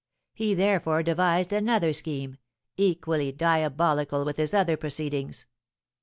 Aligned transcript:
He 0.33 0.55
therefore 0.55 1.03
devised 1.03 1.53
another 1.53 1.93
scheme, 1.93 2.37
equally 2.75 3.31
diabolical 3.31 4.25
with 4.25 4.37
his 4.37 4.51
other 4.51 4.75
proceedings. 4.75 5.45